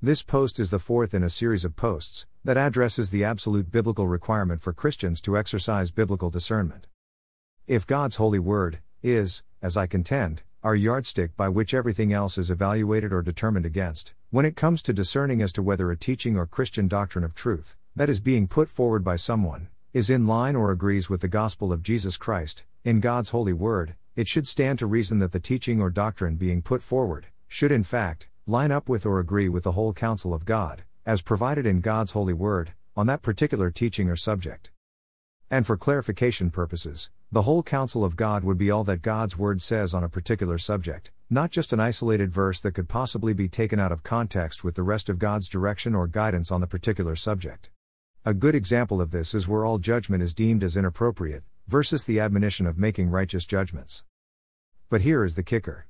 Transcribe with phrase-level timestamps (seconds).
[0.00, 4.06] This post is the fourth in a series of posts that addresses the absolute biblical
[4.06, 6.86] requirement for Christians to exercise biblical discernment.
[7.66, 12.48] If God's holy word is, as I contend, our yardstick by which everything else is
[12.48, 16.46] evaluated or determined against, when it comes to discerning as to whether a teaching or
[16.46, 20.70] Christian doctrine of truth, that is being put forward by someone, is in line or
[20.70, 24.86] agrees with the gospel of Jesus Christ, in God's holy word, it should stand to
[24.86, 29.04] reason that the teaching or doctrine being put forward, should in fact, line up with
[29.04, 33.06] or agree with the whole counsel of God, as provided in God's holy word, on
[33.06, 34.70] that particular teaching or subject.
[35.50, 39.60] And for clarification purposes, the whole counsel of God would be all that God's word
[39.60, 43.78] says on a particular subject, not just an isolated verse that could possibly be taken
[43.78, 47.68] out of context with the rest of God's direction or guidance on the particular subject.
[48.24, 52.18] A good example of this is where all judgment is deemed as inappropriate, versus the
[52.18, 54.04] admonition of making righteous judgments.
[54.88, 55.87] But here is the kicker.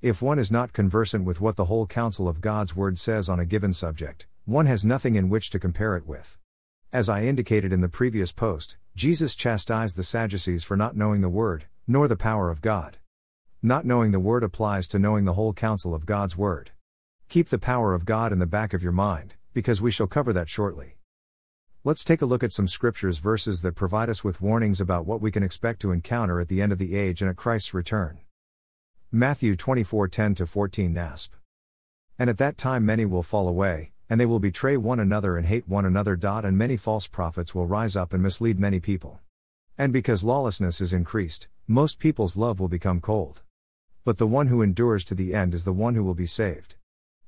[0.00, 3.40] If one is not conversant with what the whole counsel of God's Word says on
[3.40, 6.38] a given subject, one has nothing in which to compare it with.
[6.92, 11.28] As I indicated in the previous post, Jesus chastised the Sadducees for not knowing the
[11.28, 12.98] Word, nor the power of God.
[13.60, 16.70] Not knowing the Word applies to knowing the whole counsel of God's Word.
[17.28, 20.32] Keep the power of God in the back of your mind, because we shall cover
[20.32, 20.96] that shortly.
[21.82, 25.20] Let's take a look at some scriptures verses that provide us with warnings about what
[25.20, 28.20] we can expect to encounter at the end of the age and at Christ's return.
[29.10, 31.30] Matthew 24:10 14 NASB.
[32.18, 35.46] And at that time many will fall away, and they will betray one another and
[35.46, 36.18] hate one another.
[36.22, 39.20] And many false prophets will rise up and mislead many people.
[39.78, 43.40] And because lawlessness is increased, most people's love will become cold.
[44.04, 46.76] But the one who endures to the end is the one who will be saved.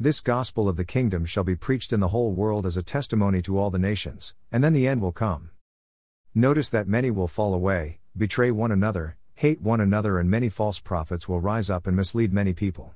[0.00, 3.42] This gospel of the kingdom shall be preached in the whole world as a testimony
[3.42, 5.50] to all the nations, and then the end will come.
[6.34, 10.80] Notice that many will fall away, betray one another, hate one another, and many false
[10.80, 12.94] prophets will rise up and mislead many people.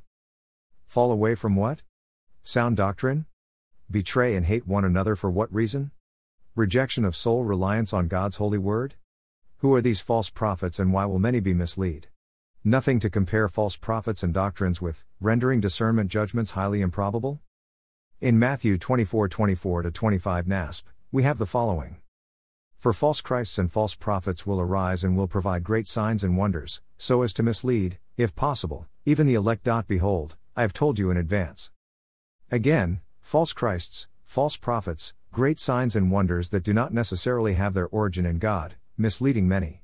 [0.86, 1.82] Fall away from what?
[2.42, 3.26] Sound doctrine?
[3.90, 5.90] Betray and hate one another for what reason?
[6.56, 8.94] Rejection of sole reliance on God's holy word?
[9.58, 12.06] Who are these false prophets and why will many be misled?
[12.64, 17.40] Nothing to compare false prophets and doctrines with, rendering discernment judgments highly improbable?
[18.22, 21.99] In Matthew 24 24 25 NASB, we have the following.
[22.80, 26.80] For false Christs and false prophets will arise and will provide great signs and wonders,
[26.96, 29.68] so as to mislead, if possible, even the elect.
[29.86, 31.70] Behold, I have told you in advance.
[32.50, 37.86] Again, false Christs, false prophets, great signs and wonders that do not necessarily have their
[37.88, 39.82] origin in God, misleading many.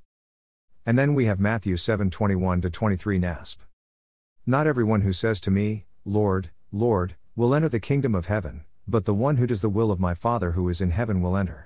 [0.86, 3.58] And then we have Matthew 7:21 to 23 NASB.
[4.46, 9.04] Not everyone who says to me, Lord, Lord, will enter the kingdom of heaven, but
[9.04, 11.65] the one who does the will of my Father who is in heaven will enter.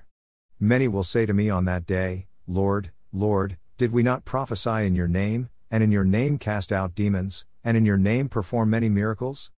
[0.63, 4.93] Many will say to me on that day, Lord, Lord, did we not prophesy in
[4.93, 8.87] your name, and in your name cast out demons, and in your name perform many
[8.87, 9.49] miracles?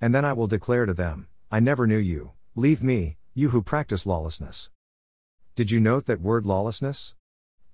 [0.00, 3.62] And then I will declare to them, I never knew you, leave me, you who
[3.62, 4.68] practice lawlessness.
[5.54, 7.14] Did you note that word lawlessness?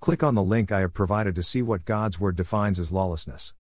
[0.01, 3.55] Click on the link I have provided to see what God's word defines as lawlessness.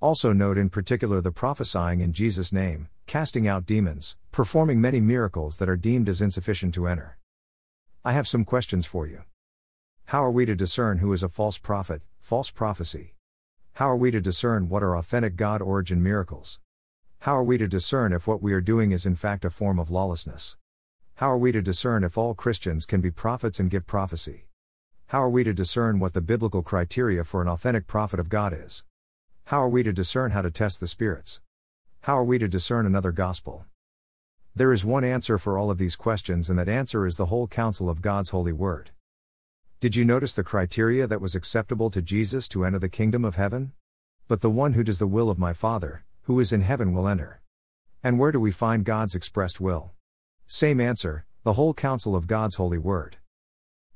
[0.00, 5.56] Also note in particular the prophesying in Jesus' name, casting out demons, performing many miracles
[5.56, 7.17] that are deemed as insufficient to enter.
[8.04, 9.24] I have some questions for you.
[10.06, 13.14] How are we to discern who is a false prophet, false prophecy?
[13.74, 16.60] How are we to discern what are authentic God origin miracles?
[17.20, 19.80] How are we to discern if what we are doing is in fact a form
[19.80, 20.56] of lawlessness?
[21.16, 24.46] How are we to discern if all Christians can be prophets and give prophecy?
[25.08, 28.52] How are we to discern what the biblical criteria for an authentic prophet of God
[28.52, 28.84] is?
[29.46, 31.40] How are we to discern how to test the spirits?
[32.02, 33.64] How are we to discern another gospel?
[34.58, 37.46] There is one answer for all of these questions, and that answer is the whole
[37.46, 38.90] counsel of God's holy word.
[39.78, 43.36] Did you notice the criteria that was acceptable to Jesus to enter the kingdom of
[43.36, 43.70] heaven?
[44.26, 47.06] But the one who does the will of my Father, who is in heaven, will
[47.06, 47.40] enter.
[48.02, 49.92] And where do we find God's expressed will?
[50.48, 53.18] Same answer, the whole counsel of God's holy word.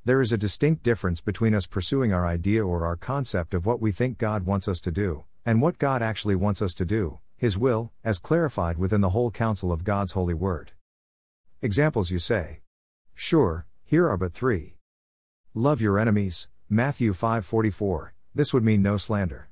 [0.05, 3.81] There is a distinct difference between us pursuing our idea or our concept of what
[3.81, 7.19] we think God wants us to do, and what God actually wants us to do,
[7.43, 10.71] his will, as clarified within the whole counsel of God's holy word.
[11.61, 12.61] Examples you say.
[13.13, 14.77] Sure, here are but three.
[15.53, 18.13] Love your enemies, Matthew 5:44.
[18.33, 19.49] This would mean no slander.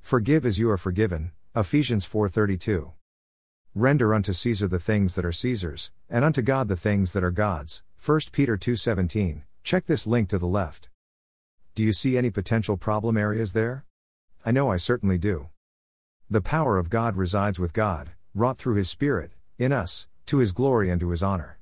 [0.00, 2.92] Forgive as you are forgiven, Ephesians 4:32.
[3.74, 7.30] Render unto Caesar the things that are Caesar's, and unto God the things that are
[7.30, 9.44] God's, 1 Peter 2:17.
[9.62, 10.90] Check this link to the left.
[11.74, 13.86] Do you see any potential problem areas there?
[14.44, 15.48] I know I certainly do.
[16.32, 20.52] The power of God resides with God, wrought through His Spirit, in us, to His
[20.52, 21.58] glory and to His honor.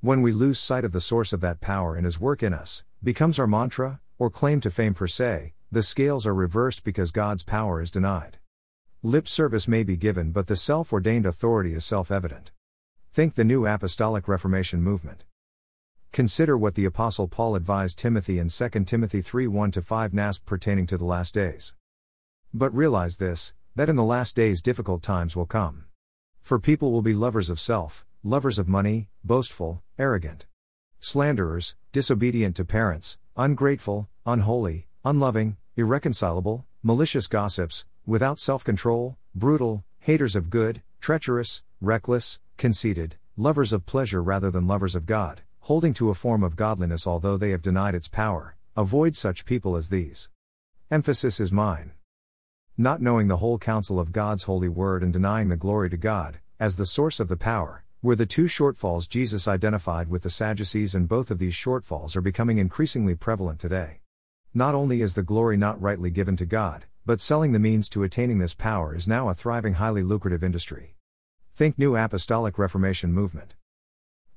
[0.00, 2.82] When we lose sight of the source of that power and His work in us,
[3.00, 7.44] becomes our mantra, or claim to fame per se, the scales are reversed because God's
[7.44, 8.38] power is denied.
[9.04, 12.50] Lip service may be given, but the self ordained authority is self evident.
[13.12, 15.26] Think the New Apostolic Reformation movement.
[16.10, 20.88] Consider what the Apostle Paul advised Timothy in 2 Timothy 3 1 5 NASB pertaining
[20.88, 21.72] to the last days.
[22.52, 25.84] But realize this that in the last days difficult times will come.
[26.40, 30.46] For people will be lovers of self, lovers of money, boastful, arrogant,
[30.98, 40.34] slanderers, disobedient to parents, ungrateful, unholy, unloving, irreconcilable, malicious gossips, without self control, brutal, haters
[40.34, 46.10] of good, treacherous, reckless, conceited, lovers of pleasure rather than lovers of God, holding to
[46.10, 48.56] a form of godliness although they have denied its power.
[48.76, 50.28] Avoid such people as these.
[50.90, 51.92] Emphasis is mine.
[52.80, 56.38] Not knowing the whole counsel of God's holy word and denying the glory to God,
[56.60, 60.94] as the source of the power, were the two shortfalls Jesus identified with the Sadducees,
[60.94, 63.98] and both of these shortfalls are becoming increasingly prevalent today.
[64.54, 68.04] Not only is the glory not rightly given to God, but selling the means to
[68.04, 70.94] attaining this power is now a thriving, highly lucrative industry.
[71.56, 73.56] Think New Apostolic Reformation Movement.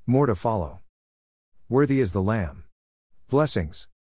[0.04, 0.80] More to follow.
[1.68, 2.64] Worthy is the Lamb.
[3.28, 3.86] Blessings.